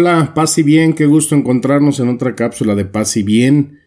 Hola, 0.00 0.32
paz 0.32 0.56
y 0.58 0.62
bien, 0.62 0.92
qué 0.92 1.06
gusto 1.06 1.34
encontrarnos 1.34 1.98
en 1.98 2.08
otra 2.08 2.36
cápsula 2.36 2.76
de 2.76 2.84
paz 2.84 3.16
y 3.16 3.24
bien. 3.24 3.80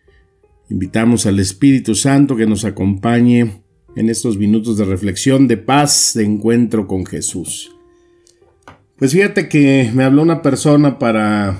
Invitamos 0.70 1.26
al 1.26 1.40
Espíritu 1.40 1.96
Santo 1.96 2.36
que 2.36 2.46
nos 2.46 2.66
acompañe 2.66 3.62
en 3.96 4.10
estos 4.10 4.38
minutos 4.38 4.78
de 4.78 4.84
reflexión, 4.84 5.48
de 5.48 5.56
paz, 5.56 6.12
de 6.14 6.26
encuentro 6.26 6.86
con 6.86 7.06
Jesús. 7.06 7.72
Pues 8.98 9.14
fíjate 9.14 9.48
que 9.48 9.90
me 9.94 10.04
habló 10.04 10.22
una 10.22 10.42
persona 10.42 11.00
para 11.00 11.58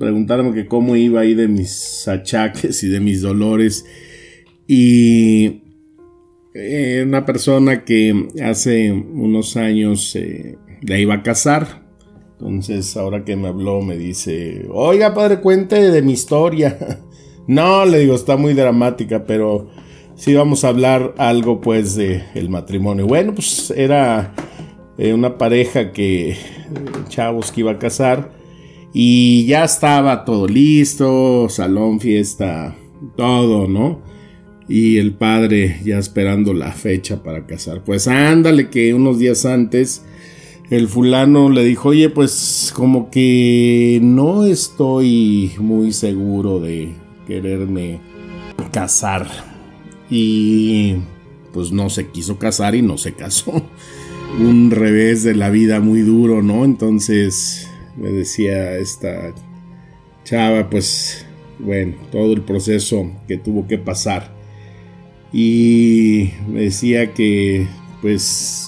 preguntarme 0.00 0.52
que 0.54 0.66
cómo 0.66 0.96
iba 0.96 1.20
ahí 1.20 1.34
de 1.34 1.46
mis 1.46 2.08
achaques 2.08 2.82
y 2.82 2.88
de 2.88 2.98
mis 2.98 3.22
dolores. 3.22 3.86
Y 4.66 5.62
eh, 6.52 7.04
una 7.06 7.24
persona 7.24 7.84
que 7.84 8.28
hace 8.42 8.90
unos 8.90 9.56
años 9.56 10.16
eh, 10.16 10.58
la 10.82 10.98
iba 10.98 11.14
a 11.14 11.22
casar 11.22 11.87
entonces, 12.40 12.96
ahora 12.96 13.24
que 13.24 13.34
me 13.34 13.48
habló, 13.48 13.82
me 13.82 13.96
dice, 13.96 14.68
oiga, 14.70 15.12
padre, 15.12 15.40
cuente 15.40 15.90
de 15.90 16.02
mi 16.02 16.12
historia. 16.12 17.00
no, 17.48 17.84
le 17.84 17.98
digo, 17.98 18.14
está 18.14 18.36
muy 18.36 18.54
dramática, 18.54 19.24
pero 19.24 19.66
sí 20.14 20.34
vamos 20.34 20.62
a 20.62 20.68
hablar 20.68 21.14
algo, 21.18 21.60
pues, 21.60 21.96
de 21.96 22.22
el 22.34 22.48
matrimonio. 22.48 23.08
Bueno, 23.08 23.34
pues 23.34 23.72
era 23.76 24.34
eh, 24.98 25.12
una 25.12 25.36
pareja 25.36 25.90
que, 25.90 26.36
chavos 27.08 27.50
que 27.50 27.62
iba 27.62 27.72
a 27.72 27.78
casar, 27.80 28.30
y 28.92 29.44
ya 29.46 29.64
estaba 29.64 30.24
todo 30.24 30.46
listo, 30.46 31.48
salón, 31.48 31.98
fiesta, 31.98 32.76
todo, 33.16 33.66
¿no? 33.66 34.00
Y 34.68 34.98
el 34.98 35.14
padre 35.14 35.80
ya 35.84 35.98
esperando 35.98 36.54
la 36.54 36.70
fecha 36.70 37.20
para 37.20 37.46
casar. 37.46 37.82
Pues 37.82 38.06
ándale 38.06 38.70
que 38.70 38.94
unos 38.94 39.18
días 39.18 39.44
antes 39.44 40.04
el 40.70 40.88
fulano 40.88 41.48
le 41.48 41.64
dijo, 41.64 41.90
oye, 41.90 42.10
pues 42.10 42.72
como 42.74 43.10
que 43.10 44.00
no 44.02 44.44
estoy 44.44 45.52
muy 45.58 45.92
seguro 45.92 46.60
de 46.60 46.92
quererme 47.26 48.00
casar. 48.70 49.26
Y 50.10 50.96
pues 51.52 51.72
no 51.72 51.88
se 51.88 52.08
quiso 52.08 52.38
casar 52.38 52.74
y 52.74 52.82
no 52.82 52.98
se 52.98 53.14
casó. 53.14 53.62
Un 54.38 54.70
revés 54.70 55.22
de 55.22 55.34
la 55.34 55.48
vida 55.48 55.80
muy 55.80 56.02
duro, 56.02 56.42
¿no? 56.42 56.64
Entonces 56.64 57.70
me 57.96 58.10
decía 58.10 58.76
esta 58.76 59.34
chava, 60.24 60.68
pues 60.68 61.24
bueno, 61.58 61.94
todo 62.12 62.34
el 62.34 62.42
proceso 62.42 63.10
que 63.26 63.38
tuvo 63.38 63.66
que 63.66 63.78
pasar. 63.78 64.36
Y 65.32 66.30
me 66.46 66.62
decía 66.62 67.14
que 67.14 67.66
pues 68.02 68.67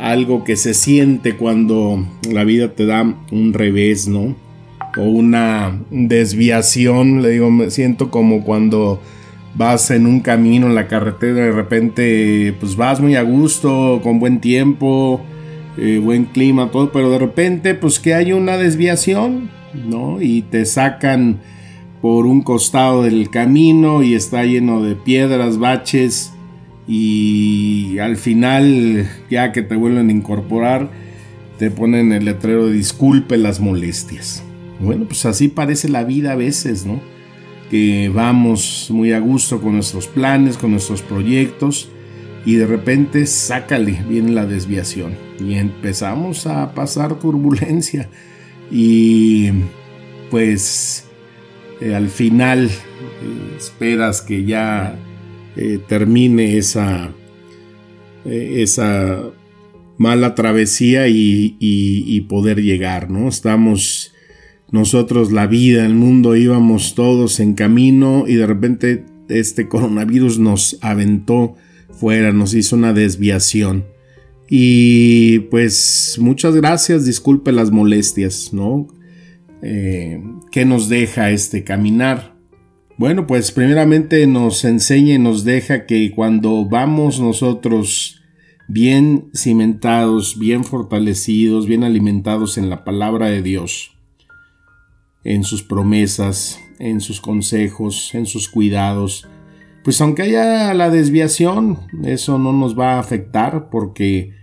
algo 0.00 0.44
que 0.44 0.56
se 0.56 0.74
siente 0.74 1.36
cuando 1.36 2.04
la 2.30 2.44
vida 2.44 2.74
te 2.74 2.86
da 2.86 3.02
un 3.30 3.52
revés, 3.52 4.08
¿no? 4.08 4.34
O 4.96 5.02
una 5.02 5.78
desviación, 5.90 7.22
le 7.22 7.30
digo, 7.30 7.50
me 7.50 7.70
siento 7.70 8.10
como 8.10 8.42
cuando 8.42 9.00
vas 9.54 9.90
en 9.90 10.06
un 10.06 10.20
camino 10.20 10.66
en 10.66 10.74
la 10.74 10.88
carretera, 10.88 11.44
de 11.44 11.52
repente 11.52 12.54
pues 12.58 12.76
vas 12.76 13.00
muy 13.00 13.14
a 13.14 13.22
gusto, 13.22 14.00
con 14.02 14.18
buen 14.20 14.40
tiempo, 14.40 15.20
eh, 15.76 16.00
buen 16.02 16.24
clima, 16.24 16.70
todo, 16.70 16.90
pero 16.92 17.10
de 17.10 17.18
repente 17.18 17.74
pues 17.74 18.00
que 18.00 18.14
hay 18.14 18.32
una 18.32 18.56
desviación, 18.56 19.50
¿no? 19.86 20.22
Y 20.22 20.42
te 20.42 20.64
sacan 20.64 21.40
por 22.00 22.24
un 22.24 22.40
costado 22.40 23.02
del 23.02 23.28
camino 23.28 24.02
y 24.02 24.14
está 24.14 24.44
lleno 24.44 24.82
de 24.82 24.96
piedras, 24.96 25.58
baches, 25.58 26.32
y 26.92 28.00
al 28.00 28.16
final, 28.16 29.08
ya 29.30 29.52
que 29.52 29.62
te 29.62 29.76
vuelven 29.76 30.08
a 30.08 30.12
incorporar, 30.12 30.90
te 31.56 31.70
ponen 31.70 32.12
el 32.12 32.24
letrero 32.24 32.66
de 32.66 32.72
disculpe 32.72 33.36
las 33.36 33.60
molestias. 33.60 34.42
Bueno, 34.80 35.04
pues 35.04 35.24
así 35.24 35.46
parece 35.46 35.88
la 35.88 36.02
vida 36.02 36.32
a 36.32 36.34
veces, 36.34 36.84
¿no? 36.84 37.00
Que 37.70 38.10
vamos 38.12 38.88
muy 38.90 39.12
a 39.12 39.20
gusto 39.20 39.60
con 39.60 39.74
nuestros 39.74 40.08
planes, 40.08 40.58
con 40.58 40.72
nuestros 40.72 41.00
proyectos 41.02 41.90
y 42.44 42.56
de 42.56 42.66
repente 42.66 43.24
sácale, 43.28 44.02
viene 44.08 44.32
la 44.32 44.46
desviación 44.46 45.12
y 45.38 45.54
empezamos 45.54 46.48
a 46.48 46.74
pasar 46.74 47.20
turbulencia 47.20 48.08
y 48.68 49.50
pues 50.28 51.04
eh, 51.80 51.94
al 51.94 52.08
final 52.08 52.64
eh, 52.66 53.56
esperas 53.56 54.22
que 54.22 54.44
ya 54.44 54.98
eh, 55.56 55.78
termine 55.86 56.56
esa, 56.56 57.12
eh, 58.24 58.56
esa 58.58 59.22
mala 59.98 60.34
travesía 60.34 61.08
y, 61.08 62.26
poder 62.28 62.62
llegar, 62.62 63.10
¿no? 63.10 63.28
Estamos 63.28 64.12
nosotros, 64.70 65.32
la 65.32 65.46
vida, 65.46 65.84
el 65.84 65.94
mundo, 65.94 66.36
íbamos 66.36 66.94
todos 66.94 67.40
en 67.40 67.54
camino 67.54 68.24
y 68.26 68.36
de 68.36 68.46
repente 68.46 69.04
este 69.28 69.68
coronavirus 69.68 70.38
nos 70.38 70.78
aventó 70.80 71.56
fuera, 71.90 72.32
nos 72.32 72.54
hizo 72.54 72.76
una 72.76 72.92
desviación. 72.92 73.84
Y 74.48 75.40
pues 75.50 76.16
muchas 76.20 76.54
gracias, 76.54 77.04
disculpe 77.04 77.52
las 77.52 77.70
molestias, 77.70 78.52
¿no? 78.52 78.88
Eh, 79.62 80.22
¿Qué 80.50 80.64
nos 80.64 80.88
deja 80.88 81.30
este 81.30 81.62
caminar? 81.62 82.39
Bueno, 83.00 83.26
pues 83.26 83.50
primeramente 83.50 84.26
nos 84.26 84.62
enseña 84.62 85.14
y 85.14 85.18
nos 85.18 85.42
deja 85.42 85.86
que 85.86 86.12
cuando 86.14 86.66
vamos 86.66 87.18
nosotros 87.18 88.20
bien 88.68 89.30
cimentados, 89.34 90.38
bien 90.38 90.64
fortalecidos, 90.64 91.66
bien 91.66 91.82
alimentados 91.82 92.58
en 92.58 92.68
la 92.68 92.84
palabra 92.84 93.28
de 93.28 93.40
Dios, 93.40 93.96
en 95.24 95.44
sus 95.44 95.62
promesas, 95.62 96.60
en 96.78 97.00
sus 97.00 97.22
consejos, 97.22 98.14
en 98.14 98.26
sus 98.26 98.50
cuidados, 98.50 99.26
pues 99.82 99.98
aunque 100.02 100.20
haya 100.20 100.74
la 100.74 100.90
desviación, 100.90 101.78
eso 102.04 102.38
no 102.38 102.52
nos 102.52 102.78
va 102.78 102.96
a 102.96 103.00
afectar 103.00 103.70
porque 103.70 104.34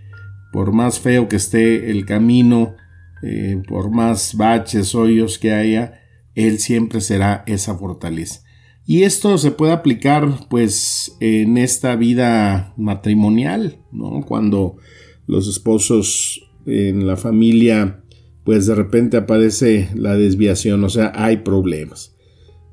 por 0.52 0.72
más 0.72 0.98
feo 0.98 1.28
que 1.28 1.36
esté 1.36 1.92
el 1.92 2.06
camino, 2.06 2.74
eh, 3.22 3.62
por 3.68 3.92
más 3.92 4.36
baches, 4.36 4.96
hoyos 4.96 5.38
que 5.38 5.52
haya, 5.52 6.00
Él 6.34 6.58
siempre 6.58 7.00
será 7.00 7.44
esa 7.46 7.76
fortaleza. 7.76 8.47
Y 8.90 9.02
esto 9.02 9.36
se 9.36 9.50
puede 9.50 9.72
aplicar 9.72 10.48
pues 10.48 11.14
en 11.20 11.58
esta 11.58 11.94
vida 11.94 12.72
matrimonial, 12.78 13.84
¿no? 13.92 14.24
Cuando 14.26 14.78
los 15.26 15.46
esposos 15.46 16.40
en 16.64 17.06
la 17.06 17.18
familia 17.18 18.02
pues 18.44 18.64
de 18.64 18.74
repente 18.74 19.18
aparece 19.18 19.90
la 19.94 20.16
desviación, 20.16 20.82
o 20.84 20.88
sea, 20.88 21.12
hay 21.14 21.36
problemas. 21.36 22.16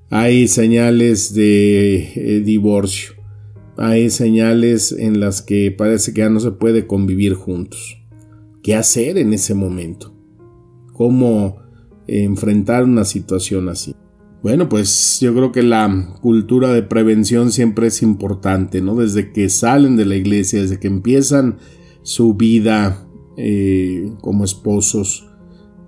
Hay 0.10 0.48
señales 0.48 1.34
de 1.34 2.14
eh, 2.16 2.40
divorcio. 2.40 3.16
Hay 3.76 4.10
señales 4.10 4.94
en 4.94 5.20
las 5.20 5.42
que 5.42 5.70
parece 5.72 6.14
que 6.14 6.20
ya 6.20 6.30
no 6.30 6.40
se 6.40 6.52
puede 6.52 6.88
convivir 6.88 7.34
juntos. 7.34 8.02
¿Qué 8.64 8.74
hacer 8.74 9.18
en 9.18 9.34
ese 9.34 9.54
momento? 9.54 10.16
¿Cómo 10.94 11.58
enfrentar 12.08 12.86
una 12.86 13.04
situación 13.04 13.68
así? 13.68 13.94
Bueno, 14.46 14.70
pues 14.70 15.18
yo 15.22 15.34
creo 15.34 15.52
que 15.52 15.64
la 15.64 16.08
cultura 16.22 16.72
de 16.72 16.84
prevención 16.84 17.52
siempre 17.52 17.88
es 17.88 18.04
importante, 18.04 18.80
¿no? 18.80 18.94
Desde 18.94 19.32
que 19.32 19.50
salen 19.50 19.96
de 19.96 20.06
la 20.06 20.18
iglesia, 20.18 20.62
desde 20.62 20.80
que 20.80 20.86
empiezan 20.86 21.58
su 22.04 22.36
vida 22.36 23.08
eh, 23.38 24.14
como 24.22 24.44
esposos, 24.44 25.28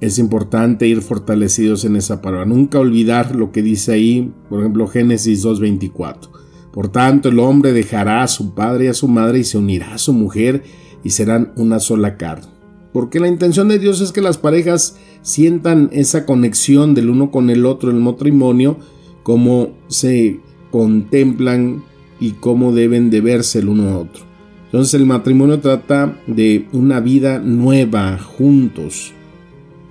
es 0.02 0.18
importante 0.18 0.88
ir 0.88 1.04
fortalecidos 1.04 1.86
en 1.86 1.98
esa 1.98 2.20
palabra. 2.20 2.48
Nunca 2.48 2.80
olvidar 2.80 3.36
lo 3.36 3.52
que 3.52 3.62
dice 3.62 3.92
ahí, 3.92 4.34
por 4.50 4.62
ejemplo, 4.62 4.88
Génesis 4.88 5.46
2.24. 5.46 6.32
Por 6.74 6.88
tanto, 6.88 7.30
el 7.30 7.38
hombre 7.38 7.74
dejará 7.74 8.24
a 8.24 8.28
su 8.28 8.56
padre 8.56 8.86
y 8.86 8.88
a 8.88 8.96
su 8.96 9.08
madre 9.08 9.38
y 9.38 9.44
se 9.44 9.60
unirá 9.60 9.94
a 9.94 10.00
su 10.00 10.14
mujer 10.14 10.64
y 11.04 11.12
serán 11.12 11.54
una 11.58 11.80
sola 11.80 12.18
carne. 12.18 12.57
Porque 12.98 13.20
la 13.20 13.28
intención 13.28 13.68
de 13.68 13.78
Dios 13.78 14.02
es 14.02 14.12
que 14.12 14.22
las 14.22 14.40
parejas 14.40 14.98
sientan 15.22 15.92
esa 15.94 16.26
conexión 16.26 16.96
del 16.96 17.12
uno 17.12 17.30
con 17.30 17.52
el 17.52 17.68
otro 17.68 17.92
en 17.92 17.98
el 17.98 18.02
matrimonio, 18.02 18.80
cómo 19.22 19.70
se 19.88 20.40
contemplan 20.72 21.84
y 22.20 22.32
cómo 22.32 22.72
deben 22.72 23.12
de 23.12 23.22
verse 23.22 23.60
el 23.60 23.70
uno 23.70 23.90
a 23.90 24.00
otro. 24.00 24.24
Entonces 24.66 24.96
el 24.96 25.06
matrimonio 25.06 25.60
trata 25.60 26.20
de 26.26 26.68
una 26.74 27.00
vida 27.00 27.38
nueva 27.38 28.18
juntos, 28.18 29.14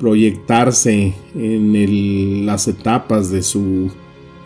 proyectarse 0.01 1.15
en 1.37 2.45
las 2.45 2.67
etapas 2.67 3.31
de 3.31 3.45
su 3.45 3.93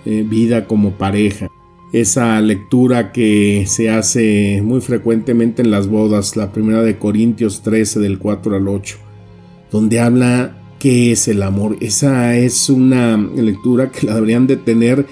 eh, 0.04 0.22
vida 0.28 0.66
como 0.66 0.90
pareja. 0.98 1.50
Esa 1.92 2.40
lectura 2.40 3.10
que 3.10 3.64
se 3.66 3.90
hace 3.90 4.62
muy 4.62 4.80
frecuentemente 4.80 5.62
en 5.62 5.72
las 5.72 5.88
bodas, 5.88 6.36
la 6.36 6.52
primera 6.52 6.82
de 6.82 6.98
Corintios 6.98 7.62
13 7.62 7.98
del 7.98 8.20
4 8.20 8.54
al 8.54 8.68
8, 8.68 8.96
donde 9.72 9.98
habla 9.98 10.56
qué 10.78 11.10
es 11.10 11.26
el 11.26 11.42
amor. 11.42 11.76
Esa 11.80 12.36
es 12.36 12.70
una 12.70 13.16
lectura 13.16 13.90
que 13.90 14.06
la 14.06 14.14
deberían 14.14 14.46
de 14.46 14.56
tener 14.56 15.04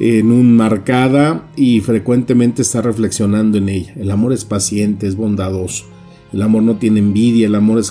en 0.00 0.30
un 0.30 0.54
marcada 0.54 1.48
y 1.56 1.80
frecuentemente 1.80 2.60
estar 2.60 2.84
reflexionando 2.84 3.56
en 3.56 3.70
ella. 3.70 3.94
El 3.96 4.10
amor 4.10 4.34
es 4.34 4.44
paciente, 4.44 5.06
es 5.06 5.16
bondadoso. 5.16 5.86
El 6.32 6.42
amor 6.42 6.62
no 6.62 6.76
tiene 6.76 7.00
envidia, 7.00 7.46
el 7.46 7.54
amor 7.54 7.82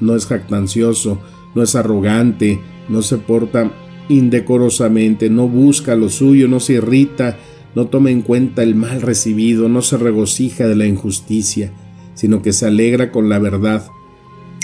no 0.00 0.16
es 0.16 0.26
jactancioso, 0.26 1.18
no 1.54 1.62
es 1.62 1.74
arrogante, 1.76 2.58
no 2.88 3.02
se 3.02 3.18
porta 3.18 3.70
indecorosamente, 4.08 5.30
no 5.30 5.46
busca 5.46 5.94
lo 5.94 6.08
suyo, 6.08 6.48
no 6.48 6.58
se 6.58 6.74
irrita, 6.74 7.36
no 7.74 7.86
toma 7.86 8.10
en 8.10 8.22
cuenta 8.22 8.62
el 8.62 8.74
mal 8.74 9.02
recibido, 9.02 9.68
no 9.68 9.82
se 9.82 9.96
regocija 9.96 10.66
de 10.66 10.76
la 10.76 10.86
injusticia, 10.86 11.72
sino 12.14 12.42
que 12.42 12.52
se 12.52 12.66
alegra 12.66 13.10
con 13.10 13.28
la 13.28 13.38
verdad. 13.38 13.86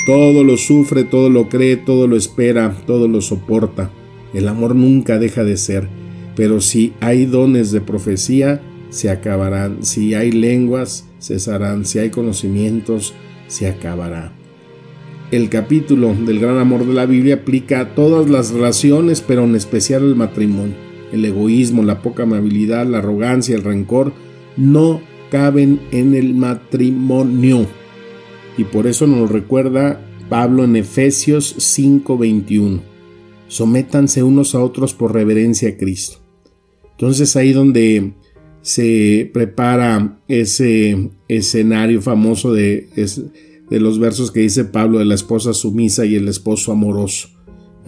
Todo 0.06 0.44
lo 0.44 0.56
sufre, 0.56 1.04
todo 1.04 1.30
lo 1.30 1.48
cree, 1.48 1.76
todo 1.76 2.06
lo 2.06 2.16
espera, 2.16 2.76
todo 2.86 3.08
lo 3.08 3.20
soporta. 3.20 3.90
El 4.34 4.48
amor 4.48 4.74
nunca 4.74 5.18
deja 5.18 5.44
de 5.44 5.56
ser, 5.56 5.88
pero 6.36 6.60
si 6.60 6.92
hay 7.00 7.24
dones 7.24 7.72
de 7.72 7.80
profecía, 7.80 8.62
se 8.90 9.10
acabarán, 9.10 9.84
si 9.84 10.14
hay 10.14 10.32
lenguas, 10.32 11.06
cesarán, 11.20 11.84
si 11.84 11.98
hay 11.98 12.10
conocimientos, 12.10 13.14
se 13.48 13.68
acabará. 13.68 14.32
El 15.30 15.50
capítulo 15.50 16.14
del 16.14 16.40
gran 16.40 16.56
amor 16.56 16.86
de 16.86 16.94
la 16.94 17.04
Biblia 17.04 17.36
aplica 17.36 17.80
a 17.80 17.94
todas 17.94 18.30
las 18.30 18.50
relaciones, 18.50 19.20
pero 19.20 19.44
en 19.44 19.56
especial 19.56 20.02
al 20.02 20.16
matrimonio. 20.16 20.87
El 21.12 21.24
egoísmo, 21.24 21.82
la 21.82 22.02
poca 22.02 22.24
amabilidad, 22.24 22.86
la 22.86 22.98
arrogancia, 22.98 23.56
el 23.56 23.64
rencor 23.64 24.12
no 24.56 25.00
caben 25.30 25.80
en 25.90 26.14
el 26.14 26.34
matrimonio. 26.34 27.66
Y 28.56 28.64
por 28.64 28.86
eso 28.86 29.06
nos 29.06 29.30
recuerda 29.30 30.00
Pablo 30.28 30.64
en 30.64 30.76
Efesios 30.76 31.54
5:21. 31.58 32.80
Sométanse 33.48 34.22
unos 34.22 34.54
a 34.54 34.60
otros 34.60 34.94
por 34.94 35.14
reverencia 35.14 35.70
a 35.70 35.76
Cristo. 35.76 36.18
Entonces 36.90 37.36
ahí 37.36 37.52
donde 37.52 38.12
se 38.60 39.30
prepara 39.32 40.20
ese 40.28 41.10
escenario 41.28 42.02
famoso 42.02 42.52
de 42.52 42.88
de 43.70 43.80
los 43.80 43.98
versos 43.98 44.30
que 44.30 44.40
dice 44.40 44.64
Pablo 44.64 44.98
de 44.98 45.04
la 45.04 45.14
esposa 45.14 45.52
sumisa 45.52 46.06
y 46.06 46.16
el 46.16 46.28
esposo 46.28 46.72
amoroso. 46.72 47.28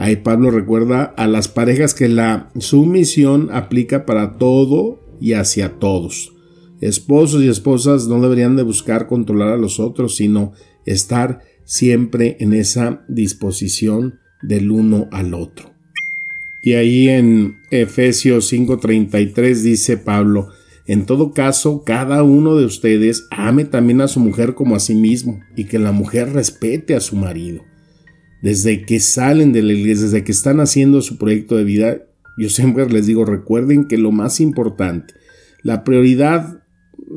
Ahí 0.00 0.16
Pablo 0.16 0.50
recuerda 0.50 1.04
a 1.04 1.26
las 1.26 1.48
parejas 1.48 1.92
que 1.92 2.08
la 2.08 2.50
sumisión 2.58 3.50
aplica 3.52 4.06
para 4.06 4.38
todo 4.38 4.98
y 5.20 5.34
hacia 5.34 5.78
todos. 5.78 6.32
Esposos 6.80 7.42
y 7.42 7.48
esposas 7.48 8.08
no 8.08 8.18
deberían 8.22 8.56
de 8.56 8.62
buscar 8.62 9.08
controlar 9.08 9.48
a 9.48 9.58
los 9.58 9.78
otros, 9.78 10.16
sino 10.16 10.54
estar 10.86 11.42
siempre 11.64 12.38
en 12.40 12.54
esa 12.54 13.04
disposición 13.08 14.20
del 14.40 14.70
uno 14.70 15.06
al 15.12 15.34
otro. 15.34 15.70
Y 16.62 16.72
ahí 16.72 17.10
en 17.10 17.58
Efesios 17.70 18.50
5:33 18.50 19.62
dice 19.62 19.98
Pablo, 19.98 20.48
en 20.86 21.04
todo 21.04 21.34
caso, 21.34 21.84
cada 21.84 22.22
uno 22.22 22.56
de 22.56 22.64
ustedes 22.64 23.26
ame 23.30 23.66
también 23.66 24.00
a 24.00 24.08
su 24.08 24.18
mujer 24.18 24.54
como 24.54 24.76
a 24.76 24.80
sí 24.80 24.94
mismo 24.94 25.40
y 25.56 25.64
que 25.64 25.78
la 25.78 25.92
mujer 25.92 26.32
respete 26.32 26.94
a 26.94 27.00
su 27.00 27.16
marido. 27.16 27.69
Desde 28.42 28.84
que 28.86 29.00
salen 29.00 29.52
de 29.52 29.62
la 29.62 29.72
iglesia, 29.72 30.04
desde 30.04 30.24
que 30.24 30.32
están 30.32 30.60
haciendo 30.60 31.02
su 31.02 31.18
proyecto 31.18 31.56
de 31.56 31.64
vida, 31.64 32.02
yo 32.38 32.48
siempre 32.48 32.88
les 32.88 33.06
digo, 33.06 33.24
recuerden 33.24 33.86
que 33.86 33.98
lo 33.98 34.12
más 34.12 34.40
importante, 34.40 35.14
la 35.62 35.84
prioridad, 35.84 36.62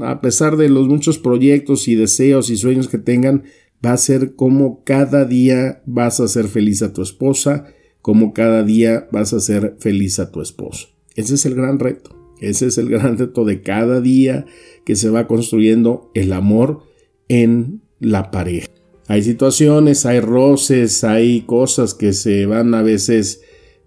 a 0.01 0.21
pesar 0.21 0.57
de 0.57 0.69
los 0.69 0.87
muchos 0.87 1.17
proyectos 1.17 1.87
y 1.87 1.95
deseos 1.95 2.49
y 2.49 2.57
sueños 2.57 2.89
que 2.89 2.97
tengan, 2.97 3.43
va 3.85 3.93
a 3.93 3.97
ser 3.97 4.35
cómo 4.35 4.83
cada 4.83 5.25
día 5.25 5.81
vas 5.85 6.19
a 6.19 6.27
ser 6.27 6.47
feliz 6.47 6.81
a 6.81 6.93
tu 6.93 7.01
esposa, 7.01 7.67
cómo 8.01 8.33
cada 8.33 8.63
día 8.63 9.07
vas 9.11 9.33
a 9.33 9.39
ser 9.39 9.75
feliz 9.79 10.19
a 10.19 10.31
tu 10.31 10.41
esposo. 10.41 10.89
Ese 11.15 11.35
es 11.35 11.45
el 11.45 11.55
gran 11.55 11.79
reto. 11.79 12.23
Ese 12.39 12.67
es 12.67 12.77
el 12.77 12.89
gran 12.89 13.17
reto 13.17 13.45
de 13.45 13.61
cada 13.61 14.01
día 14.01 14.45
que 14.85 14.97
se 14.97 15.09
va 15.09 15.27
construyendo 15.27 16.11
el 16.13 16.33
amor 16.33 16.83
en 17.29 17.81
la 17.99 18.31
pareja. 18.31 18.67
Hay 19.13 19.21
situaciones, 19.21 20.07
hay 20.07 20.21
roces, 20.21 21.03
hay 21.03 21.41
cosas 21.41 21.93
que 21.93 22.13
se 22.13 22.47
van 22.47 22.73
a 22.73 22.81
veces 22.81 23.41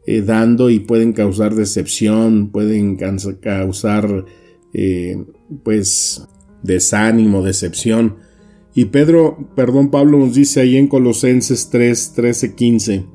eh, 0.06 0.22
dando 0.22 0.70
y 0.70 0.78
pueden 0.78 1.14
causar 1.14 1.56
decepción, 1.56 2.52
pueden 2.52 2.96
causar 3.40 4.24
eh, 4.72 5.16
pues 5.64 6.28
desánimo, 6.62 7.42
decepción. 7.42 8.18
Y 8.72 8.84
Pedro, 8.84 9.50
perdón, 9.56 9.90
Pablo 9.90 10.16
nos 10.16 10.32
dice 10.32 10.60
ahí 10.60 10.76
en 10.76 10.86
Colosenses 10.86 11.70
3, 11.70 12.12
13, 12.14 12.54
15, 12.54 13.06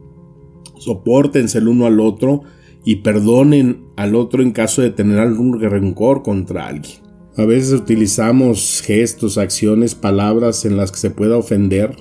soportense 0.79 1.59
el 1.59 1.69
uno 1.69 1.85
al 1.85 2.01
otro 2.01 2.41
y 2.83 2.97
perdonen 2.97 3.85
al 3.95 4.15
otro 4.15 4.43
en 4.43 4.51
caso 4.51 4.81
de 4.81 4.89
tener 4.89 5.17
algún 5.17 5.61
rencor 5.61 6.23
contra 6.23 6.67
alguien. 6.67 7.00
A 7.37 7.45
veces 7.45 7.71
utilizamos 7.71 8.81
gestos, 8.83 9.37
acciones, 9.37 9.95
palabras 9.95 10.65
en 10.65 10.75
las 10.75 10.91
que 10.91 10.97
se 10.97 11.11
pueda 11.11 11.37
ofender 11.37 11.95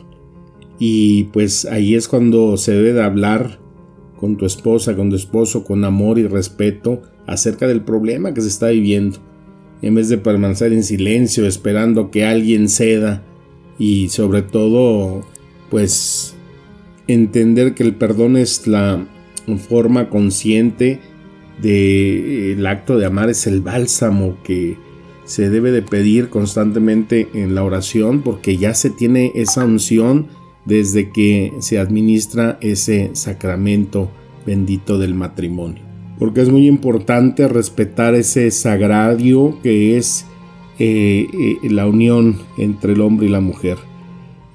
y 0.80 1.24
pues 1.24 1.66
ahí 1.66 1.94
es 1.94 2.08
cuando 2.08 2.56
se 2.56 2.72
debe 2.72 2.94
de 2.94 3.02
hablar 3.02 3.60
con 4.18 4.36
tu 4.36 4.44
esposa, 4.44 4.96
con 4.96 5.10
tu 5.10 5.16
esposo, 5.16 5.62
con 5.62 5.84
amor 5.84 6.18
y 6.18 6.26
respeto 6.26 7.02
acerca 7.26 7.68
del 7.68 7.82
problema 7.82 8.34
que 8.34 8.40
se 8.40 8.48
está 8.48 8.70
viviendo, 8.70 9.18
en 9.82 9.94
vez 9.94 10.08
de 10.08 10.18
permanecer 10.18 10.72
en 10.72 10.82
silencio 10.82 11.46
esperando 11.46 12.10
que 12.10 12.24
alguien 12.24 12.68
ceda 12.68 13.22
y 13.78 14.08
sobre 14.08 14.42
todo 14.42 15.22
pues 15.70 16.34
entender 17.06 17.74
que 17.74 17.84
el 17.84 17.94
perdón 17.94 18.36
es 18.36 18.66
la 18.66 19.06
forma 19.68 20.10
consciente 20.10 21.00
del 21.62 22.66
acto 22.66 22.98
de 22.98 23.06
amar 23.06 23.30
es 23.30 23.46
el 23.46 23.60
bálsamo 23.60 24.38
que 24.42 24.76
se 25.30 25.48
debe 25.48 25.70
de 25.70 25.82
pedir 25.82 26.28
constantemente 26.28 27.28
en 27.34 27.54
la 27.54 27.62
oración 27.62 28.22
porque 28.22 28.56
ya 28.56 28.74
se 28.74 28.90
tiene 28.90 29.30
esa 29.36 29.64
unción 29.64 30.26
desde 30.64 31.10
que 31.10 31.52
se 31.60 31.78
administra 31.78 32.58
ese 32.60 33.10
sacramento 33.12 34.10
bendito 34.44 34.98
del 34.98 35.14
matrimonio. 35.14 35.84
Porque 36.18 36.40
es 36.40 36.48
muy 36.48 36.66
importante 36.66 37.46
respetar 37.46 38.16
ese 38.16 38.50
sagrario 38.50 39.56
que 39.62 39.96
es 39.96 40.26
eh, 40.80 41.28
eh, 41.32 41.70
la 41.70 41.86
unión 41.86 42.40
entre 42.58 42.94
el 42.94 43.00
hombre 43.00 43.28
y 43.28 43.30
la 43.30 43.40
mujer 43.40 43.78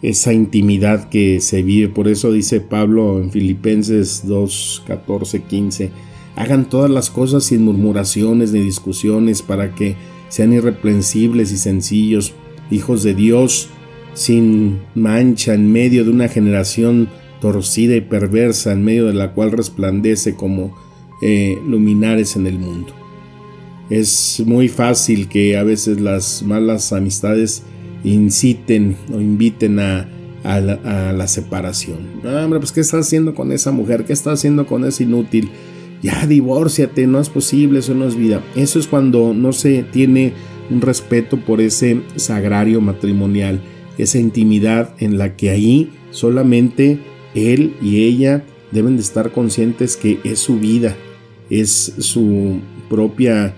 esa 0.01 0.33
intimidad 0.33 1.07
que 1.07 1.39
se 1.39 1.63
vive. 1.63 1.87
Por 1.87 2.09
eso 2.09 2.33
dice 2.33 2.59
Pablo 2.59 3.21
en 3.21 3.31
Filipenses 3.31 4.27
2, 4.27 4.83
14, 4.85 5.43
15, 5.43 5.91
hagan 6.35 6.69
todas 6.69 6.91
las 6.91 7.09
cosas 7.09 7.45
sin 7.45 7.63
murmuraciones 7.63 8.51
ni 8.51 8.59
discusiones 8.59 9.41
para 9.41 9.73
que 9.73 9.95
sean 10.35 10.51
irreprensibles 10.51 11.53
y 11.53 11.57
sencillos, 11.57 12.33
hijos 12.69 13.03
de 13.03 13.15
Dios, 13.15 13.69
sin 14.15 14.81
mancha 14.93 15.53
en 15.53 15.71
medio 15.71 16.03
de 16.03 16.09
una 16.09 16.27
generación 16.27 17.07
torcida 17.39 17.95
y 17.95 18.01
perversa, 18.01 18.73
en 18.73 18.83
medio 18.83 19.05
de 19.05 19.13
la 19.13 19.31
cual 19.31 19.53
resplandece 19.53 20.35
como 20.35 20.75
eh, 21.21 21.57
luminares 21.65 22.35
en 22.35 22.47
el 22.47 22.59
mundo. 22.59 22.93
Es 23.89 24.43
muy 24.45 24.67
fácil 24.67 25.29
que 25.29 25.55
a 25.55 25.63
veces 25.63 26.01
las 26.01 26.43
malas 26.43 26.91
amistades 26.91 27.63
inciten 28.03 28.97
o 29.13 29.21
inviten 29.21 29.79
a, 29.79 30.09
la, 30.43 31.27
separación. 31.29 31.99
hombre, 32.25 32.59
pues 32.59 32.73
¿qué 32.73 32.81
estás 32.81 33.07
haciendo 33.07 33.33
con 33.33 33.53
esa 33.53 33.71
mujer? 33.71 34.03
¿Qué 34.03 34.11
estás 34.11 34.39
haciendo 34.39 34.67
con 34.67 34.83
ese 34.83 35.03
inútil? 35.03 35.49
Ya 36.05 36.27
divórciate, 36.27 37.07
no 37.07 37.19
es 37.19 37.29
posible, 37.29 37.79
eso 37.79 37.95
no 37.95 38.07
es 38.07 38.15
vida. 38.15 38.43
Eso 38.55 38.77
es 38.77 38.87
cuando 38.87 39.33
no 39.33 39.51
se 39.53 39.81
tiene 39.81 40.33
un 40.69 40.81
respeto 40.81 41.37
por 41.37 41.61
ese 41.61 41.99
sagrario 42.15 42.79
matrimonial, 42.79 43.59
esa 43.97 44.19
intimidad 44.19 44.93
en 44.99 45.17
la 45.17 45.35
que 45.35 45.49
ahí 45.49 45.89
solamente 46.11 46.99
él 47.33 47.73
y 47.81 48.03
ella 48.03 48.45
deben 48.71 48.97
de 48.97 49.01
estar 49.01 49.31
conscientes 49.31 49.97
que 49.97 50.19
es 50.23 50.37
su 50.37 50.59
vida, 50.59 50.95
es 51.49 51.95
su 51.97 52.59
propia 52.87 53.55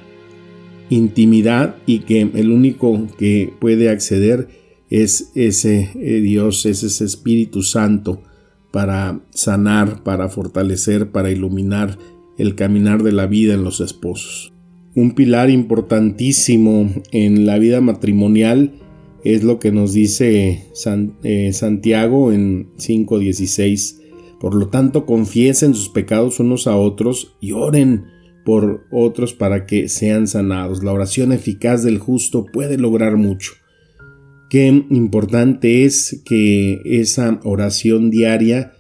intimidad 0.90 1.76
y 1.86 2.00
que 2.00 2.32
el 2.34 2.52
único 2.52 3.08
que 3.18 3.52
puede 3.60 3.90
acceder 3.90 4.48
es 4.90 5.34
ese 5.36 5.90
eh, 5.96 6.22
Dios, 6.22 6.66
es 6.66 6.82
ese 6.84 7.04
Espíritu 7.04 7.62
Santo 7.62 8.22
para 8.72 9.20
sanar, 9.32 10.02
para 10.04 10.30
fortalecer, 10.30 11.10
para 11.12 11.30
iluminar 11.30 11.98
el 12.38 12.56
caminar 12.56 13.04
de 13.04 13.12
la 13.12 13.28
vida 13.28 13.54
en 13.54 13.64
los 13.64 13.80
esposos. 13.80 14.54
Un 14.96 15.12
pilar 15.12 15.50
importantísimo 15.50 16.90
en 17.12 17.46
la 17.46 17.60
vida 17.60 17.82
matrimonial 17.82 18.74
es 19.24 19.44
lo 19.44 19.60
que 19.60 19.72
nos 19.72 19.94
dice 19.94 20.66
eh, 21.24 21.54
Santiago 21.54 22.32
en 22.32 22.74
5.16. 22.78 24.00
Por 24.40 24.56
lo 24.56 24.68
tanto, 24.68 25.06
confiesen 25.06 25.74
sus 25.74 25.90
pecados 25.90 26.40
unos 26.40 26.68
a 26.68 26.76
otros 26.76 27.36
y 27.42 27.52
oren 27.52 28.06
por 28.46 28.86
otros 28.92 29.34
para 29.34 29.66
que 29.66 29.90
sean 29.90 30.28
sanados. 30.28 30.84
La 30.84 30.94
oración 30.94 31.34
eficaz 31.34 31.84
del 31.84 32.00
justo 32.00 32.46
puede 32.46 32.78
lograr 32.78 33.18
mucho. 33.18 33.52
Qué 34.50 34.68
importante 34.68 35.84
es 35.84 36.22
que 36.24 36.80
esa 36.86 37.42
oración 37.44 38.10
diaria 38.10 38.72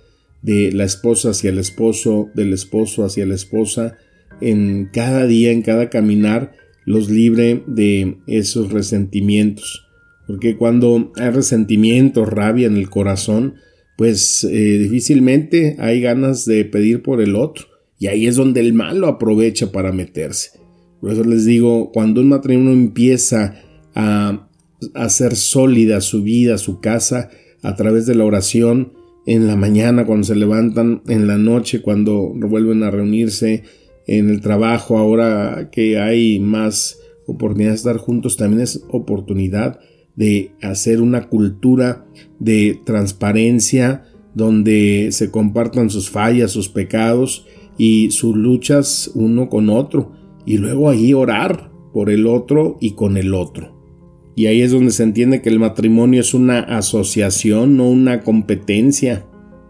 de 0.41 0.71
la 0.71 0.83
esposa 0.83 1.31
hacia 1.31 1.49
el 1.49 1.57
esposo, 1.57 2.29
del 2.33 2.53
esposo 2.53 3.05
hacia 3.05 3.25
la 3.25 3.35
esposa, 3.35 3.97
en 4.41 4.89
cada 4.91 5.25
día, 5.25 5.51
en 5.51 5.61
cada 5.61 5.89
caminar, 5.89 6.53
los 6.85 7.09
libre 7.09 7.63
de 7.67 8.17
esos 8.27 8.71
resentimientos. 8.71 9.87
Porque 10.27 10.55
cuando 10.55 11.11
hay 11.15 11.31
resentimiento, 11.31 12.25
rabia 12.25 12.67
en 12.67 12.77
el 12.77 12.89
corazón, 12.89 13.55
pues 13.97 14.43
eh, 14.43 14.77
difícilmente 14.77 15.75
hay 15.79 16.01
ganas 16.01 16.45
de 16.45 16.65
pedir 16.65 17.01
por 17.01 17.21
el 17.21 17.35
otro. 17.35 17.65
Y 17.99 18.07
ahí 18.07 18.27
es 18.27 18.35
donde 18.35 18.61
el 18.61 18.73
malo 18.73 19.07
aprovecha 19.07 19.71
para 19.71 19.91
meterse. 19.91 20.51
Por 21.01 21.11
eso 21.11 21.23
les 21.23 21.45
digo, 21.45 21.91
cuando 21.91 22.21
un 22.21 22.29
matrimonio 22.29 22.73
empieza 22.73 23.55
a 23.95 24.47
hacer 24.93 25.35
sólida 25.35 26.01
su 26.01 26.23
vida, 26.23 26.57
su 26.57 26.79
casa, 26.79 27.29
a 27.63 27.75
través 27.75 28.05
de 28.05 28.15
la 28.15 28.25
oración, 28.25 28.93
en 29.27 29.45
la 29.45 29.57
mañana 29.57 30.05
cuando 30.05 30.25
se 30.25 30.35
levantan, 30.35 31.03
en 31.07 31.27
la 31.27 31.37
noche 31.37 31.81
cuando 31.81 32.31
vuelven 32.33 32.81
a 32.83 32.89
reunirse, 32.89 33.63
en 34.07 34.29
el 34.29 34.39
trabajo, 34.39 34.97
ahora 34.97 35.69
que 35.69 35.99
hay 35.99 36.39
más 36.39 36.99
oportunidad 37.27 37.71
de 37.71 37.75
estar 37.75 37.97
juntos, 37.97 38.37
también 38.37 38.61
es 38.61 38.85
oportunidad 38.89 39.81
de 40.15 40.53
hacer 40.61 41.01
una 41.01 41.27
cultura 41.27 42.05
de 42.39 42.79
transparencia 42.85 44.05
donde 44.33 45.09
se 45.11 45.29
compartan 45.29 45.89
sus 45.89 46.09
fallas, 46.09 46.51
sus 46.51 46.69
pecados 46.69 47.45
y 47.77 48.11
sus 48.11 48.33
luchas 48.33 49.11
uno 49.13 49.49
con 49.49 49.69
otro 49.69 50.13
y 50.45 50.57
luego 50.57 50.89
ahí 50.89 51.13
orar 51.13 51.69
por 51.91 52.09
el 52.09 52.27
otro 52.27 52.77
y 52.79 52.91
con 52.91 53.17
el 53.17 53.33
otro. 53.33 53.76
Y 54.37 54.45
ahí 54.45 54.61
es 54.61 54.71
donde 54.71 54.91
se 54.91 55.01
entiende 55.01 55.41
que 55.41 55.49
el 55.49 55.57
matrimonio 55.57 56.21
es 56.21 56.35
una 56.35 56.59
asociación, 56.59 57.75
no 57.75 57.89
una 57.89 58.21
competencia. 58.21 59.25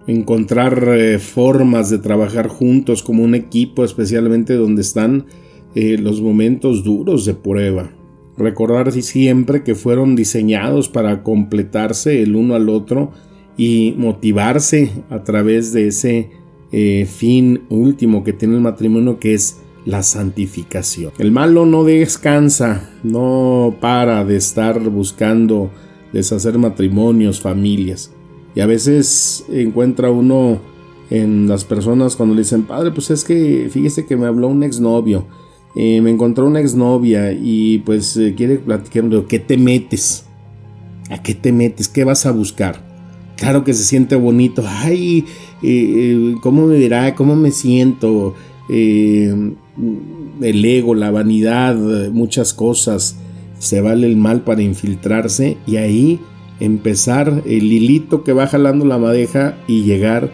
Encontrar 0.08 0.90
eh, 0.90 1.20
formas 1.20 1.90
de 1.90 2.00
trabajar 2.00 2.50
juntos 2.50 3.02
como 3.02 3.24
un 3.24 3.34
equipo, 3.34 3.86
especialmente 3.86 4.56
donde 4.56 4.82
están 4.82 5.26
eh, 5.74 5.98
los 5.98 6.20
momentos 6.20 6.84
duros 6.84 7.24
de 7.24 7.34
prueba. 7.34 7.92
Recordar 8.38 8.92
siempre 8.92 9.64
que 9.64 9.74
fueron 9.74 10.18
diseñados 10.18 10.90
para 10.90 11.24
completarse 11.24 12.22
el 12.22 12.36
uno 12.36 12.54
al 12.54 12.68
otro 12.68 13.14
y 13.56 13.96
motivarse 13.98 14.92
a 15.10 15.24
través 15.24 15.72
de 15.72 15.88
ese 15.88 16.30
eh, 16.74 17.08
fin 17.10 17.62
último 17.70 18.26
que 18.26 18.34
tiene 18.34 18.56
el 18.56 18.62
matrimonio 18.62 19.18
que 19.18 19.34
es 19.34 19.62
la 19.88 20.03
santificación. 20.03 21.12
El 21.17 21.32
malo 21.32 21.65
no 21.65 21.84
descansa, 21.84 22.91
no 23.03 23.75
para 23.82 24.24
de 24.24 24.36
estar 24.36 24.79
buscando 24.89 25.72
deshacer 26.13 26.60
matrimonios, 26.60 27.41
familias. 27.41 28.12
Y 28.53 28.60
a 28.60 28.67
veces 28.67 29.46
encuentra 29.50 30.12
uno 30.12 30.60
en 31.10 31.48
las 31.48 31.65
personas 31.65 32.15
cuando 32.15 32.36
le 32.36 32.41
dicen, 32.41 32.63
padre, 32.63 32.91
pues 32.91 33.10
es 33.10 33.24
que 33.24 33.67
fíjese 33.72 34.06
que 34.06 34.17
me 34.17 34.27
habló 34.27 34.48
un 34.48 34.62
exnovio 34.62 35.25
eh, 35.79 36.01
me 36.01 36.10
encontró 36.10 36.48
una 36.48 36.60
exnovia 36.60 37.32
y 37.34 37.77
pues 37.86 38.17
eh, 38.17 38.34
quiere 38.36 38.56
platicar, 38.58 39.03
¿qué 39.27 39.38
te 39.38 39.58
metes? 39.58 40.25
¿A 41.12 41.22
qué 41.22 41.36
te 41.36 41.51
metes? 41.51 41.88
¿Qué 41.88 42.03
vas 42.03 42.25
a 42.25 42.32
buscar? 42.32 42.84
Claro 43.36 43.63
que 43.63 43.75
se 43.75 43.84
siente 43.84 44.15
bonito, 44.15 44.63
ay, 44.65 45.25
eh, 45.62 46.34
¿cómo 46.41 46.65
me 46.65 46.77
dirá? 46.77 47.13
¿Cómo 47.13 47.36
me 47.36 47.51
siento? 47.51 48.34
El 50.42 50.66
ego, 50.66 50.96
la 50.96 51.12
vanidad, 51.12 51.76
muchas 52.12 52.54
cosas, 52.54 53.18
se 53.60 53.82
vale 53.82 54.08
el 54.08 54.18
mal 54.18 54.42
para 54.42 54.62
infiltrarse 54.62 55.58
y 55.66 55.78
ahí 55.78 56.20
empezar 56.60 57.44
el 57.46 57.72
hilito 57.72 58.24
que 58.24 58.34
va 58.34 58.48
jalando 58.48 58.86
la 58.86 58.98
madeja 58.98 59.58
y 59.68 59.84
llegar 59.84 60.32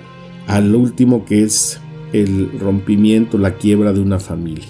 al 0.48 0.76
último 0.76 1.26
que 1.26 1.44
es 1.44 1.80
el 2.12 2.60
rompimiento, 2.60 3.38
la 3.38 3.56
quiebra 3.56 3.94
de 3.94 4.02
una 4.02 4.20
familia. 4.20 4.68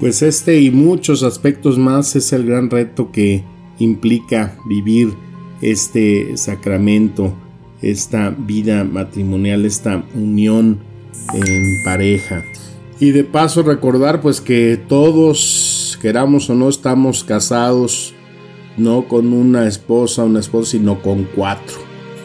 Pues 0.00 0.22
este 0.22 0.60
y 0.60 0.70
muchos 0.70 1.22
aspectos 1.22 1.78
más 1.78 2.16
es 2.16 2.32
el 2.32 2.44
gran 2.44 2.70
reto 2.70 3.12
que 3.12 3.44
implica 3.78 4.56
vivir 4.68 5.14
este 5.60 6.36
sacramento, 6.36 7.34
esta 7.80 8.30
vida 8.30 8.84
matrimonial, 8.84 9.64
esta 9.64 10.04
unión 10.14 10.80
en 11.34 11.84
pareja. 11.84 12.42
Y 13.02 13.10
de 13.10 13.24
paso 13.24 13.64
recordar 13.64 14.20
pues 14.20 14.40
que 14.40 14.80
todos, 14.88 15.98
queramos 16.00 16.48
o 16.48 16.54
no, 16.54 16.68
estamos 16.68 17.24
casados 17.24 18.14
no 18.76 19.08
con 19.08 19.32
una 19.32 19.66
esposa, 19.66 20.22
una 20.22 20.38
esposa, 20.38 20.70
sino 20.70 21.02
con 21.02 21.24
cuatro. 21.24 21.78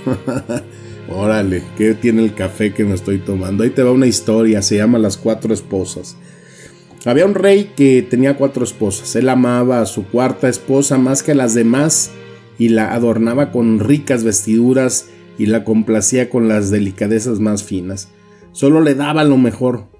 Órale, 1.09 1.63
¿qué 1.79 1.95
tiene 1.95 2.23
el 2.23 2.35
café 2.35 2.75
que 2.75 2.85
me 2.85 2.93
estoy 2.93 3.17
tomando? 3.17 3.63
Ahí 3.63 3.71
te 3.71 3.81
va 3.81 3.91
una 3.91 4.05
historia, 4.05 4.61
se 4.61 4.77
llama 4.77 4.99
Las 4.99 5.17
Cuatro 5.17 5.51
Esposas. 5.51 6.15
Había 7.05 7.25
un 7.25 7.33
rey 7.33 7.71
que 7.75 8.03
tenía 8.03 8.37
cuatro 8.37 8.63
esposas. 8.63 9.15
Él 9.15 9.29
amaba 9.29 9.81
a 9.81 9.87
su 9.87 10.05
cuarta 10.05 10.47
esposa 10.47 10.99
más 10.99 11.23
que 11.23 11.31
a 11.31 11.35
las 11.35 11.55
demás 11.55 12.11
y 12.59 12.69
la 12.69 12.93
adornaba 12.93 13.51
con 13.51 13.79
ricas 13.79 14.23
vestiduras 14.23 15.09
y 15.39 15.47
la 15.47 15.63
complacía 15.63 16.29
con 16.29 16.47
las 16.47 16.69
delicadezas 16.69 17.39
más 17.39 17.63
finas. 17.63 18.09
Solo 18.51 18.79
le 18.79 18.93
daba 18.93 19.23
lo 19.23 19.37
mejor. 19.37 19.96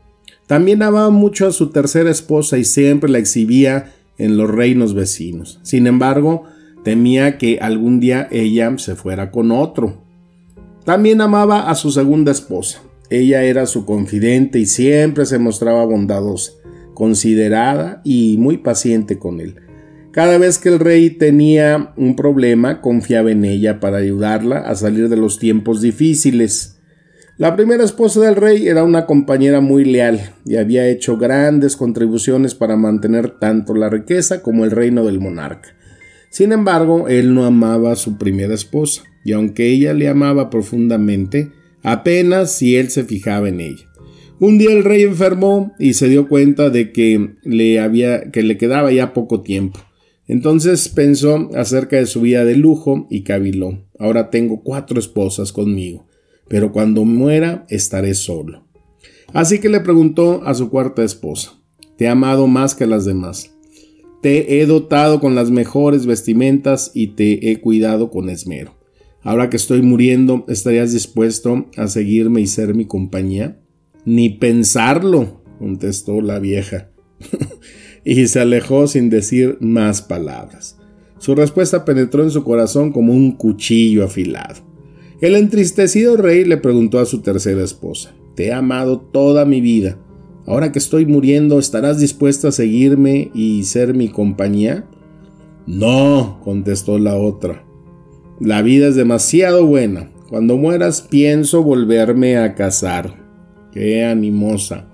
También 0.48 0.82
amaba 0.82 1.10
mucho 1.10 1.48
a 1.48 1.51
su 1.51 1.70
tercera 1.70 2.10
esposa 2.10 2.58
y 2.58 2.63
siempre 2.63 3.10
la 3.10 3.20
exhibía 3.20 3.94
en 4.18 4.38
los 4.38 4.50
reinos 4.50 4.94
vecinos. 4.94 5.60
Sin 5.62 5.86
embargo, 5.86 6.44
temía 6.84 7.38
que 7.38 7.60
algún 7.62 8.00
día 8.00 8.27
ella 8.32 8.74
se 8.77 8.96
fuera 8.96 9.30
con 9.30 9.51
otro. 9.51 10.01
También 10.86 11.22
amaba 11.22 11.70
a 11.70 11.75
su 11.75 11.92
segunda 11.92 12.32
esposa. 12.32 12.82
Ella 13.10 13.44
era 13.44 13.66
su 13.66 13.86
confidente 13.86 14.60
y 14.60 14.66
siempre 14.66 15.25
se 15.25 15.38
mostraba 15.38 15.86
bondadosa 15.86 16.54
considerada 16.98 18.01
y 18.04 18.38
muy 18.39 18.58
paciente 18.58 19.20
con 19.20 19.39
él. 19.39 19.58
Cada 20.10 20.39
vez 20.39 20.58
que 20.58 20.70
el 20.70 20.80
rey 20.80 21.12
tenía 21.12 21.94
un 21.96 22.16
problema, 22.16 22.82
confiaba 22.82 23.30
en 23.30 23.46
ella 23.46 23.80
para 23.80 23.98
ayudarla 23.98 24.58
a 24.62 24.74
salir 24.74 25.08
de 25.08 25.16
los 25.16 25.38
tiempos 25.38 25.80
difíciles. 25.80 26.76
La 27.38 27.56
primera 27.56 27.84
esposa 27.84 28.22
del 28.22 28.36
rey 28.36 28.67
era 28.67 28.84
una 28.84 29.06
compañera 29.06 29.62
muy 29.62 29.86
leal 29.86 30.34
y 30.44 30.56
había 30.56 30.88
hecho 30.88 31.17
grandes 31.17 31.75
contribuciones 31.75 32.56
para 32.56 32.77
mantener 32.77 33.29
tanto 33.29 33.75
la 33.75 33.89
riqueza 33.89 34.41
como 34.41 34.65
el 34.65 34.72
reino 34.72 35.06
del 35.06 35.20
monarca. 35.20 35.75
Sin 36.32 36.51
embargo, 36.51 37.08
él 37.08 37.36
no 37.36 37.46
amaba 37.46 37.91
a 37.91 37.96
su 37.96 38.17
primera 38.17 38.56
esposa, 38.56 39.03
y 39.24 39.34
aunque 39.34 39.67
ella 39.67 39.94
le 39.94 40.08
amaba 40.08 40.50
profundamente, 40.50 41.51
apenas 41.84 42.53
si 42.53 42.75
él 42.75 42.89
se 42.89 43.03
fijaba 43.03 43.50
en 43.50 43.62
ella. 43.62 43.86
Un 44.39 44.58
día 44.58 44.72
el 44.72 44.84
rey 44.84 45.03
enfermó 45.03 45.74
y 45.77 45.94
se 45.94 46.10
dio 46.10 46.27
cuenta 46.27 46.72
de 46.72 46.91
que 46.91 47.36
le 47.44 47.79
había 47.79 48.32
que 48.32 48.41
le 48.41 48.58
quedaba 48.58 48.91
ya 48.91 49.13
poco 49.13 49.41
tiempo. 49.41 49.79
Entonces 50.27 50.89
pensó 50.89 51.50
acerca 51.56 51.98
de 51.98 52.08
su 52.08 52.22
vida 52.22 52.46
de 52.46 52.56
lujo 52.56 53.08
y 53.12 53.24
caviló. 53.24 53.86
Ahora 54.00 54.32
tengo 54.32 54.63
cuatro 54.63 55.00
esposas 55.00 55.51
conmigo, 55.51 56.08
pero 56.50 56.72
cuando 56.72 57.06
muera 57.06 57.66
estaré 57.70 58.13
solo. 58.13 58.68
Así 59.34 59.60
que 59.60 59.70
le 59.70 59.82
preguntó 59.82 60.44
a 60.46 60.54
su 60.54 60.70
cuarta 60.70 61.04
esposa, 61.04 61.60
Te 61.98 62.06
he 62.06 62.08
amado 62.08 62.48
más 62.48 62.75
que 62.75 62.86
las 62.86 63.06
demás. 63.06 63.54
Te 64.22 64.60
he 64.60 64.66
dotado 64.66 65.20
con 65.20 65.36
las 65.36 65.51
mejores 65.51 66.06
vestimentas 66.06 66.92
y 66.94 67.08
te 67.16 67.51
he 67.51 67.60
cuidado 67.60 68.10
con 68.10 68.30
esmero. 68.30 68.75
Ahora 69.22 69.50
que 69.50 69.58
estoy 69.58 69.82
muriendo, 69.82 70.46
¿estarías 70.48 70.94
dispuesto 70.94 71.66
a 71.75 71.88
seguirme 71.88 72.42
y 72.42 72.48
ser 72.48 72.74
mi 72.74 72.86
compañía? 72.86 73.60
Ni 74.06 74.30
pensarlo, 74.30 75.42
contestó 75.60 76.22
la 76.22 76.39
vieja, 76.39 76.92
y 78.06 78.27
se 78.27 78.39
alejó 78.39 78.88
sin 78.88 79.10
decir 79.10 79.58
más 79.60 80.01
palabras. 80.01 80.77
Su 81.20 81.36
respuesta 81.36 81.84
penetró 81.84 82.24
en 82.24 82.32
su 82.32 82.44
corazón 82.44 82.92
como 82.92 83.13
un 83.13 83.34
cuchillo 83.34 84.06
afilado. 84.06 84.66
El 85.19 85.36
entristecido 85.36 86.15
rey 86.15 86.45
le 86.45 86.57
preguntó 86.57 87.00
a 87.00 87.05
su 87.05 87.21
tercera 87.21 87.63
esposa, 87.63 88.13
Te 88.36 88.47
he 88.47 88.53
amado 88.53 89.00
toda 89.00 89.45
mi 89.45 89.62
vida. 89.62 89.97
Ahora 90.45 90.71
que 90.71 90.77
estoy 90.77 91.07
muriendo, 91.07 91.57
¿estarás 91.57 92.00
dispuesta 92.00 92.50
a 92.50 92.51
seguirme 92.51 93.31
y 93.33 93.63
ser 93.63 93.95
mi 93.95 94.09
compañía? 94.09 94.86
No, 95.65 96.39
contestó 96.43 97.00
la 97.00 97.15
otra. 97.15 97.65
La 98.39 98.62
vida 98.62 98.88
es 98.88 98.95
demasiado 98.95 99.65
buena. 99.65 100.12
Cuando 100.29 100.55
mueras 100.55 101.01
pienso 101.01 101.63
volverme 101.63 102.38
a 102.38 102.53
casar 102.53 103.25
qué 103.71 104.05
animosa. 104.05 104.88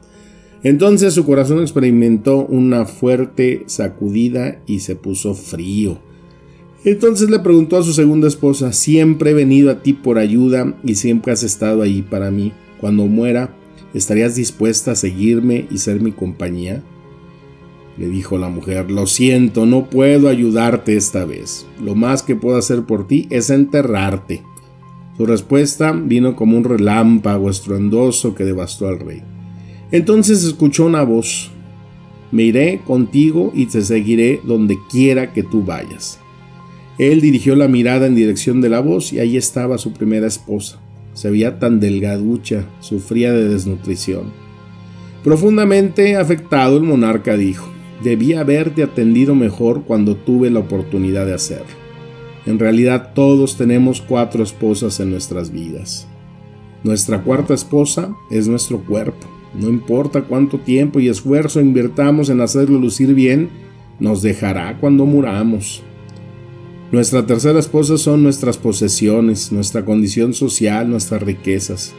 Entonces 0.64 1.14
su 1.14 1.26
corazón 1.26 1.60
experimentó 1.60 2.46
una 2.46 2.86
fuerte 2.86 3.64
sacudida 3.66 4.62
y 4.66 4.80
se 4.80 4.96
puso 4.96 5.34
frío. 5.34 6.00
Entonces 6.86 7.30
le 7.30 7.40
preguntó 7.40 7.78
a 7.78 7.84
su 7.84 7.94
segunda 7.94 8.28
esposa, 8.28 8.74
siempre 8.74 9.32
he 9.32 9.34
venido 9.34 9.72
a 9.72 9.82
ti 9.82 9.94
por 9.94 10.18
ayuda 10.18 10.76
y 10.84 10.96
siempre 10.96 11.32
has 11.32 11.44
estado 11.44 11.82
ahí 11.82 12.02
para 12.02 12.30
mí. 12.30 12.52
Cuando 12.80 13.08
muera, 13.08 13.56
¿estarías 13.94 14.36
dispuesta 14.36 14.92
a 14.92 14.96
seguirme 14.96 15.66
y 15.72 15.78
ser 15.78 16.02
mi 16.02 16.12
compañía? 16.12 16.84
Le 17.98 18.10
dijo 18.10 18.38
la 18.38 18.50
mujer, 18.50 18.92
lo 18.92 19.08
siento, 19.08 19.66
no 19.66 19.90
puedo 19.90 20.28
ayudarte 20.28 20.98
esta 20.98 21.24
vez. 21.24 21.66
Lo 21.82 21.96
más 21.96 22.22
que 22.22 22.36
puedo 22.36 22.58
hacer 22.58 22.84
por 22.84 23.08
ti 23.08 23.28
es 23.30 23.50
enterrarte. 23.50 24.42
Su 25.16 25.26
respuesta 25.26 25.94
vino 25.94 26.36
como 26.36 26.58
un 26.58 26.66
relámpago 26.66 27.50
estruendoso 27.50 28.36
que 28.36 28.44
devastó 28.44 28.88
al 28.88 29.00
rey. 29.00 29.22
Entonces 29.92 30.44
escuchó 30.44 30.86
una 30.86 31.04
voz, 31.04 31.52
me 32.32 32.44
iré 32.44 32.82
contigo 32.86 33.52
y 33.54 33.68
te 33.68 33.84
seguiré 33.84 34.42
donde 34.44 34.76
quiera 34.90 35.32
que 35.32 35.44
tú 35.44 35.64
vayas. 35.64 36.20
Él 36.98 37.22
dirigió 37.22 37.56
la 37.56 37.68
mirada 37.68 38.06
en 38.06 38.16
dirección 38.16 38.62
de 38.62 38.70
la 38.70 38.80
voz 38.80 39.14
y 39.14 39.20
ahí 39.20 39.38
estaba 39.38 39.78
su 39.78 39.94
primera 39.94 40.28
esposa. 40.28 40.80
Se 41.14 41.30
veía 41.30 41.60
tan 41.60 41.80
delgaducha, 41.80 42.66
sufría 42.80 43.32
de 43.34 43.50
desnutrición. 43.50 44.32
Profundamente 45.24 46.16
afectado, 46.16 46.78
el 46.78 46.84
monarca 46.84 47.38
dijo, 47.38 47.68
debí 48.04 48.34
haberte 48.34 48.84
atendido 48.84 49.36
mejor 49.36 49.84
cuando 49.86 50.16
tuve 50.16 50.50
la 50.50 50.60
oportunidad 50.60 51.26
de 51.26 51.34
hacerlo. 51.34 51.84
En 52.46 52.60
realidad 52.60 53.14
todos 53.16 53.58
tenemos 53.58 54.02
cuatro 54.02 54.44
esposas 54.44 55.00
en 55.00 55.12
nuestras 55.12 55.52
vidas. 55.52 56.08
Nuestra 56.84 57.24
cuarta 57.24 57.54
esposa 57.54 58.14
es 58.30 58.48
nuestro 58.48 58.80
cuerpo. 58.80 59.28
No 59.54 59.70
importa 59.70 60.24
cuánto 60.24 60.60
tiempo 60.60 61.00
y 61.00 61.08
esfuerzo 61.08 61.62
invirtamos 61.62 62.30
en 62.30 62.42
hacerlo 62.42 62.78
lucir 62.80 63.14
bien, 63.14 63.50
nos 64.00 64.22
dejará 64.22 64.78
cuando 64.80 65.06
muramos. 65.06 65.84
Nuestra 66.94 67.26
tercera 67.26 67.58
esposa 67.58 67.98
son 67.98 68.22
nuestras 68.22 68.60
posesiones, 68.60 69.52
nuestra 69.52 69.84
condición 69.84 70.36
social, 70.36 70.88
nuestras 70.88 71.24
riquezas. 71.24 71.92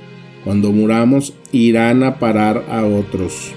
Cuando 0.45 0.71
muramos, 0.71 1.35
irán 1.51 2.05
a 2.05 2.21
parar 2.21 2.65
a 2.71 2.85
otros. 2.85 3.51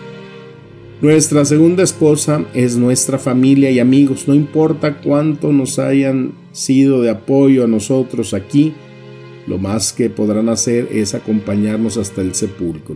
Nuestra 0.99 1.45
segunda 1.45 1.83
esposa 1.83 2.43
es 2.55 2.75
nuestra 2.75 3.19
familia 3.19 3.69
y 3.69 3.77
amigos, 3.77 4.27
no 4.27 4.33
importa 4.33 4.97
cuánto 4.97 5.53
nos 5.53 5.77
hayan 5.77 6.31
sido 6.53 7.03
de 7.03 7.11
apoyo 7.11 7.65
a 7.65 7.67
nosotros 7.67 8.33
aquí, 8.33 8.73
lo 9.45 9.59
más 9.59 9.93
que 9.93 10.09
podrán 10.09 10.49
hacer 10.49 10.89
es 10.91 11.13
acompañarnos 11.13 11.97
hasta 11.97 12.23
el 12.23 12.33
sepulcro. 12.33 12.95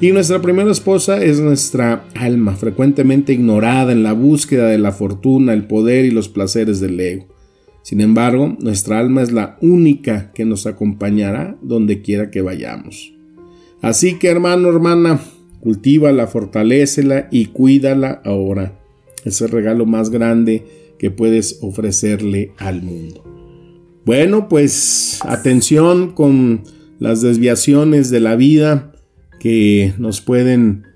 Y 0.00 0.12
nuestra 0.12 0.40
primera 0.40 0.72
esposa 0.72 1.22
es 1.22 1.40
nuestra 1.40 2.06
alma, 2.14 2.56
frecuentemente 2.56 3.34
ignorada 3.34 3.92
en 3.92 4.02
la 4.02 4.14
búsqueda 4.14 4.68
de 4.68 4.78
la 4.78 4.92
fortuna, 4.92 5.52
el 5.52 5.66
poder 5.66 6.06
y 6.06 6.10
los 6.10 6.30
placeres 6.30 6.80
del 6.80 6.98
ego. 6.98 7.35
Sin 7.86 8.00
embargo, 8.00 8.56
nuestra 8.58 8.98
alma 8.98 9.22
es 9.22 9.30
la 9.30 9.58
única 9.60 10.32
que 10.32 10.44
nos 10.44 10.66
acompañará 10.66 11.56
donde 11.62 12.02
quiera 12.02 12.32
que 12.32 12.42
vayamos. 12.42 13.14
Así 13.80 14.18
que 14.18 14.26
hermano, 14.26 14.70
hermana, 14.70 15.20
cultívala, 15.60 16.26
fortalécela 16.26 17.28
y 17.30 17.46
cuídala 17.46 18.20
ahora. 18.24 18.76
Es 19.24 19.40
el 19.40 19.50
regalo 19.50 19.86
más 19.86 20.10
grande 20.10 20.66
que 20.98 21.12
puedes 21.12 21.60
ofrecerle 21.62 22.50
al 22.58 22.82
mundo. 22.82 23.22
Bueno, 24.04 24.48
pues 24.48 25.20
atención 25.22 26.10
con 26.10 26.64
las 26.98 27.22
desviaciones 27.22 28.10
de 28.10 28.18
la 28.18 28.34
vida 28.34 28.94
que 29.38 29.94
nos 29.96 30.20
pueden 30.20 30.86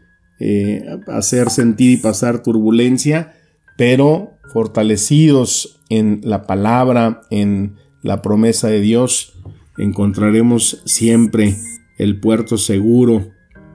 eh, 0.40 0.84
hacer 1.06 1.50
sentir 1.50 1.92
y 1.92 1.96
pasar 1.98 2.42
turbulencia, 2.42 3.32
pero 3.76 4.32
fortalecidos 4.52 5.79
en 5.90 6.20
la 6.24 6.44
palabra, 6.46 7.20
en 7.30 7.76
la 8.02 8.22
promesa 8.22 8.68
de 8.68 8.80
Dios, 8.80 9.34
encontraremos 9.76 10.82
siempre 10.86 11.56
el 11.98 12.18
puerto 12.18 12.56
seguro, 12.56 13.28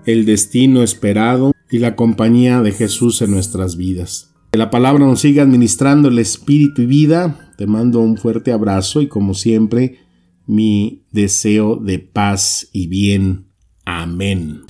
el 0.05 0.25
destino 0.25 0.81
esperado 0.81 1.51
y 1.69 1.79
la 1.79 1.95
compañía 1.95 2.61
de 2.61 2.71
Jesús 2.71 3.21
en 3.21 3.31
nuestras 3.31 3.77
vidas. 3.77 4.33
Que 4.51 4.57
la 4.57 4.71
palabra 4.71 5.05
nos 5.05 5.19
siga 5.19 5.43
administrando 5.43 6.07
el 6.07 6.17
espíritu 6.17 6.81
y 6.83 6.85
vida. 6.85 7.51
Te 7.57 7.67
mando 7.67 7.99
un 7.99 8.17
fuerte 8.17 8.51
abrazo 8.51 9.01
y 9.01 9.07
como 9.07 9.33
siempre 9.33 9.99
mi 10.47 11.05
deseo 11.11 11.75
de 11.75 11.99
paz 11.99 12.69
y 12.71 12.87
bien. 12.87 13.47
Amén. 13.85 14.61